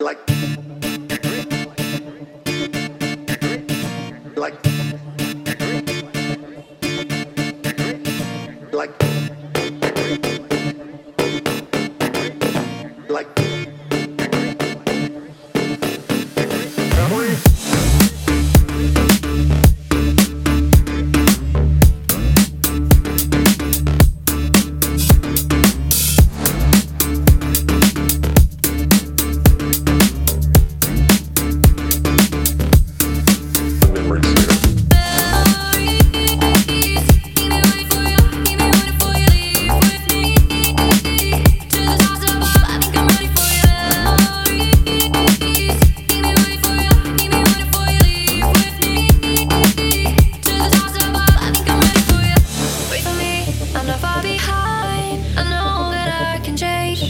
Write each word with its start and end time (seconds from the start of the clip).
like 0.00 0.16
like 4.36 4.54
like 8.72 8.94
like 13.08 13.38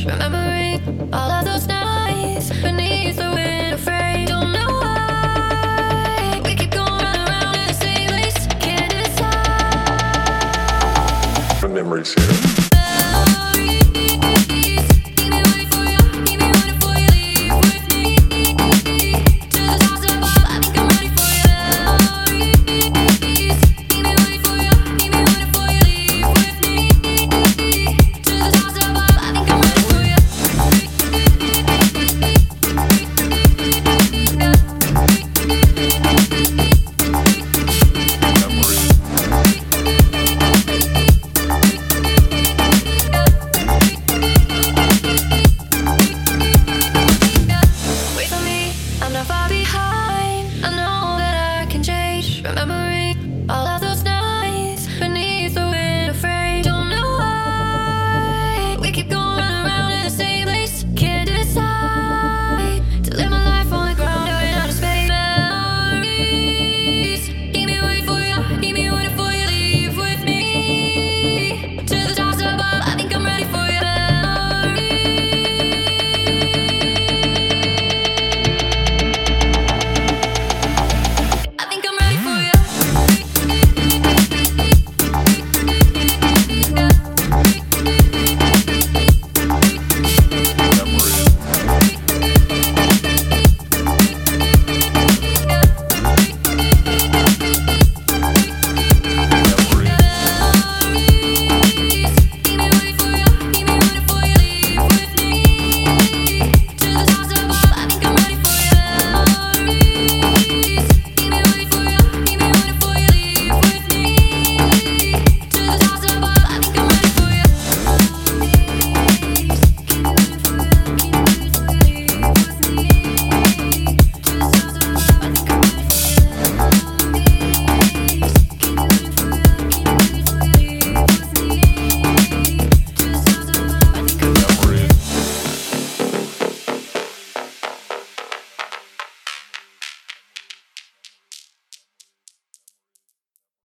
Remembering 0.09 0.80
all 1.12 1.30
of 1.30 1.45
those 1.45 1.67
nights 1.67 2.48
beneath 2.62 3.17
the 3.17 3.30
wind. 3.30 3.85
Don't 4.27 4.53
know 4.53 4.67
why 4.67 6.41
we 6.45 6.55
keep 6.55 6.71
going 6.71 6.89
round, 6.89 7.28
round 7.28 7.56
in 7.56 7.67
the 7.67 7.75
same 7.75 8.09
place. 8.09 8.47
Can't 8.59 8.91
decide. 8.91 9.45
Memories 11.70 12.15
here. 12.15 12.33
Memory. 52.59 52.97